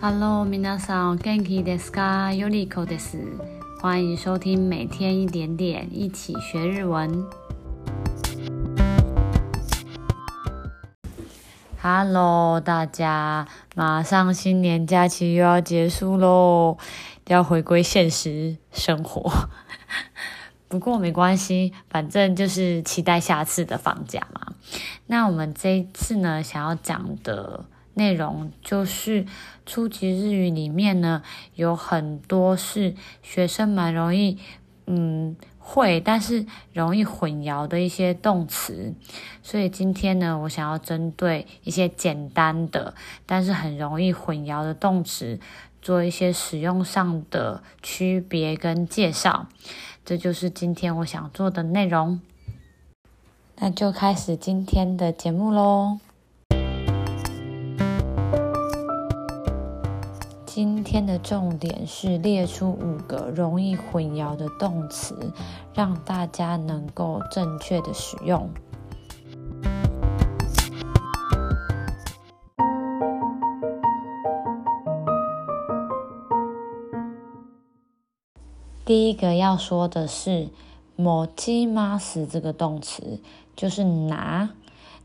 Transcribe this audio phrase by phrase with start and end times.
[0.00, 2.32] Hello，皆さん、元気ですか？
[2.32, 3.18] よりこです。
[3.80, 7.24] 欢迎收听每天一点点，一起学日文。
[11.80, 16.78] Hello，大家，马上新年假期又要结束喽，
[17.26, 19.48] 要回归现实生活。
[20.68, 24.54] 不过没关系，反正就是期待下次的放假嘛。
[25.06, 27.64] 那我们这一次呢，想要讲的。
[28.01, 29.27] 内容就是
[29.63, 31.21] 初级日语里面呢，
[31.53, 34.39] 有很多是学生蛮容易
[34.87, 38.95] 嗯会，但是容易混淆的一些动词，
[39.43, 42.95] 所以今天呢，我想要针对一些简单的，
[43.27, 45.39] 但是很容易混淆的动词，
[45.79, 49.47] 做一些使用上的区别跟介绍，
[50.03, 52.19] 这就是今天我想做的内容。
[53.57, 55.99] 那就开始今天的节目喽。
[60.80, 65.30] 今天的重点是列出五个容易混淆的动词，
[65.74, 68.48] 让大家能够正确的使用。
[78.86, 80.48] 第一个要说的是“
[80.96, 83.20] 持ちます”这个动词，
[83.54, 84.48] 就是拿。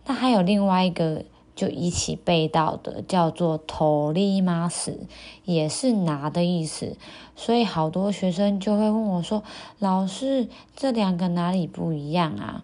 [0.06, 1.26] 那还有另外一个。
[1.56, 3.76] 就一起背到的叫做取
[4.14, 4.98] ります，
[5.46, 6.96] 也是拿的意思。
[7.36, 12.64] 所以好多学生就会问我说：“老师，这两个哪里不一样啊？”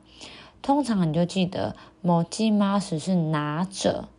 [0.61, 4.09] 通常你就记得持ちます是拿着，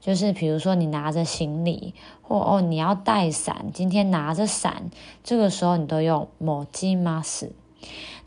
[0.00, 4.90] 就是比如说你拿着行李，或哦你要带伞，今天拿着伞，
[5.24, 7.50] 这个时候你都用持ちます。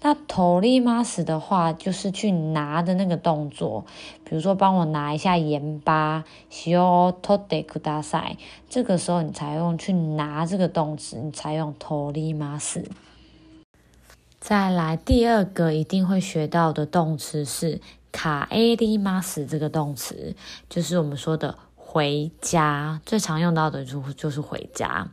[0.01, 3.85] 那取ります的话，就是去拿的那个动作，
[4.23, 6.23] 比如说帮我拿一下盐巴，
[6.65, 8.37] 塩を取ってください。
[8.69, 12.85] 这个时候你才用去拿这个动词，你才用取ります。
[14.39, 17.81] 再来第二个一定会学到的动词是
[18.13, 20.33] 帰ります这个动词，
[20.69, 21.57] 就是我们说的。
[21.93, 25.09] 回家最常用到的就就是回家，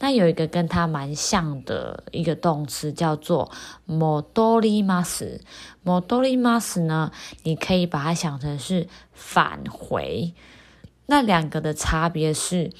[0.00, 3.50] 那有一个跟它蛮像的一个动词叫做
[3.86, 5.40] 戻ります。
[5.84, 7.12] 戻ります呢，
[7.44, 10.34] 你可以把它想成是返回。
[11.06, 12.70] 那两个的差别是，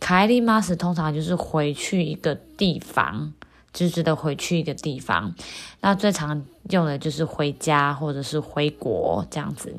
[0.00, 3.32] 帰ります通常就是回去一个地方。
[3.72, 5.34] 直直的回去一个地方，
[5.80, 9.74] 那最常用的就是回家或者是回国这样子。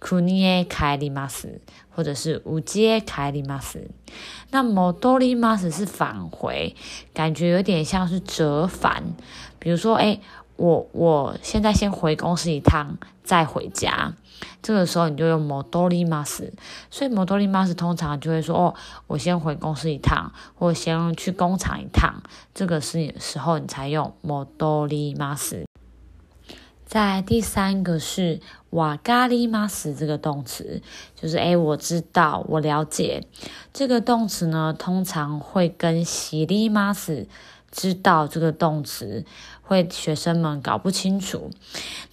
[0.00, 1.60] 国へ帰ります，
[1.94, 3.88] 或者是家へ帰ります。
[4.50, 6.74] 那戻ります是返回，
[7.12, 9.14] 感觉有点像是折返。
[9.58, 10.20] 比如说，哎。
[10.56, 14.14] 我我现在先回公司一趟，再回家。
[14.60, 16.52] 这个时候你就用戻ります。
[16.90, 18.74] 所以戻ります通常就会说哦，
[19.06, 22.22] 我先回公司一趟，或先去工厂一趟。
[22.54, 25.64] 这个是时候你才用戻ります。
[26.84, 30.82] 在第三个是わかります这个动词，
[31.14, 33.26] 就是诶，我知道，我了解。
[33.72, 37.26] 这个动词呢，通常会跟知ります。
[37.72, 39.24] 知道这个动词
[39.62, 41.50] 会学生们搞不清楚，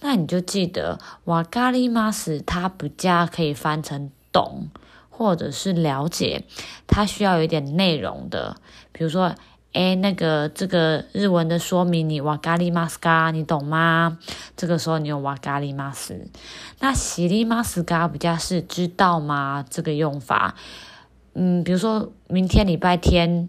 [0.00, 4.68] 那你就记得わかります，它比较可以翻成懂
[5.08, 6.44] 或者是了解，
[6.86, 8.56] 它需要有一点内容的，
[8.92, 9.34] 比如说，
[9.72, 13.30] 诶，那个这个日文的说明你わかりますか？
[13.30, 14.18] 你懂吗？
[14.56, 16.28] 这个时候你用わかります。
[16.80, 19.64] 那知りますか比较是知道吗？
[19.68, 20.54] 这个用法，
[21.34, 23.48] 嗯，比如说明天礼拜天，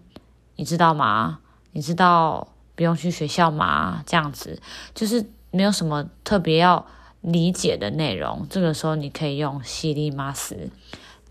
[0.56, 1.40] 你知道吗？
[1.72, 4.02] 你知道不用去学校吗？
[4.06, 4.60] 这样子
[4.94, 6.86] 就是没有什么特别要
[7.20, 8.46] 理解的内容。
[8.48, 10.70] 这个时候你可以用知ります，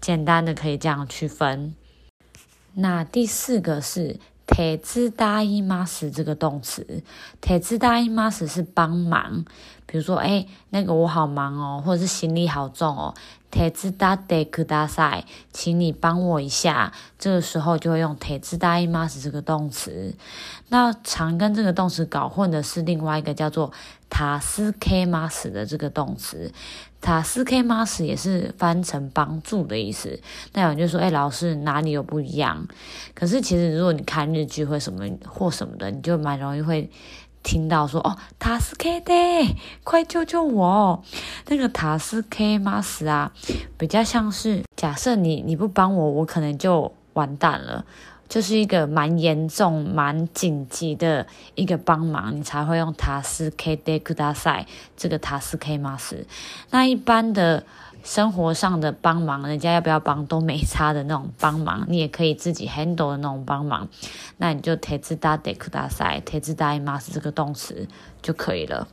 [0.02, 1.74] 简单的可以这样区分。
[2.74, 4.20] 那第四个是
[4.52, 7.04] 手伝います这个动词，
[7.42, 9.46] 手伝います是帮忙。
[9.86, 13.14] 比如说，哎，那个我好忙哦，或者是行李好重哦。
[13.52, 16.92] 手伝ってください，请你帮我一下。
[17.18, 20.14] 这个时候就会用手伝います这个动词。
[20.70, 23.72] 那常跟这个动词搞混的是另外一个叫做
[24.12, 26.52] 助けます的这个动词。
[27.02, 30.20] 助けます也是翻成帮助的意思。
[30.54, 32.68] 那有人就说，哎，老师哪里有不一样？
[33.14, 36.90] 可是其实如果你看日剧或什么或什么的，你就蛮容易会。
[37.44, 39.56] 听到说哦，助けて，
[39.86, 41.02] 快救救我！
[41.46, 43.32] 那个助けます啊，
[43.78, 47.86] 比较像是假设你你不帮我，我可能就完蛋了，
[48.32, 51.26] 就是一个蛮严重、蛮紧急的
[51.56, 54.66] 一个帮忙，你才会用助けてください
[54.98, 56.26] 这个助けます。
[56.72, 57.64] 那一般的
[58.04, 63.88] 生活上的帮忙，人家要不要帮都没差的那种帮忙，你也可以自己 handle 的那种帮忙，
[64.38, 67.88] 那你就手伝ってください，手伝います这个动词
[68.22, 68.88] 就可以了。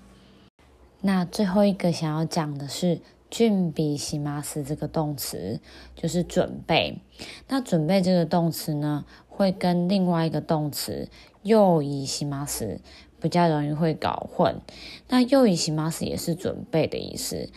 [1.00, 3.00] 那最后一个想要讲的是
[3.30, 5.60] 准备します这个动词，
[5.96, 7.00] 就是准备。
[7.48, 11.08] 那准备这个动词呢，会跟另外一个动词
[11.42, 12.78] 用意します
[13.20, 14.60] 比较容易会搞混，
[15.08, 17.48] 那用意します也是准备的意思，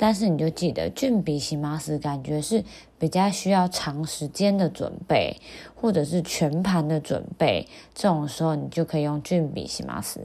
[0.00, 2.64] 但是你就记得准备します感觉是
[2.98, 5.36] 比较需要长时间的准备，
[5.74, 10.20] 或者是全盘的准备，这种时候你就可以用准备します。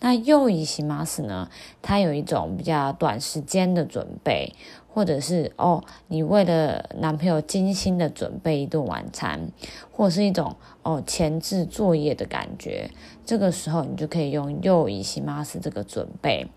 [0.00, 1.48] 那用意します呢，
[1.82, 4.54] 它有一种比较短时间的准备。
[4.92, 9.52] 或者是哦，你为了男朋友精心的准备一顿晚餐，
[9.92, 12.90] 或者是一种哦前置作业的感觉，
[13.24, 16.48] 这个时候你就可以用用意します这个准备。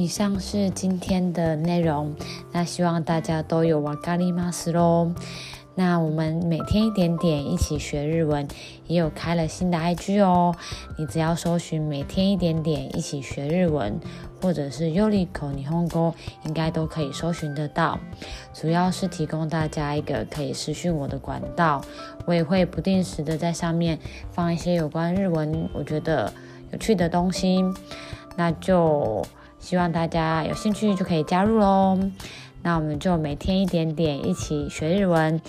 [0.00, 2.14] 以上是今天的内容，
[2.52, 5.12] 那希望大家都有わかります喽。
[5.78, 8.48] 那我们每天一点点一起学日文，
[8.86, 10.54] 也有开了新的 IG 哦。
[10.96, 14.00] 你只要搜寻“每天一点点一起学日文”
[14.40, 17.98] 或者是 “Yoriko Nihongo”，应该都可以搜寻得到。
[18.54, 21.82] 主要是提供大家一个可以私讯我的管道，
[22.24, 23.98] 我也会不定时的在上面
[24.30, 26.32] 放一些有关日文我觉得
[26.72, 27.62] 有趣的东西。
[28.34, 29.22] 那就
[29.61, 31.97] 希望大家有兴趣就可以加入喽。
[32.63, 35.39] 那我们就每天一点点一起学日文，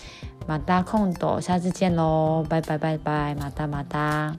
[0.47, 4.37] 马达空斗，下次见喽，拜拜拜拜，马达马达。